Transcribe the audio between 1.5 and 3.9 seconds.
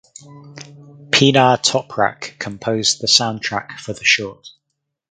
Toprak composed the soundtrack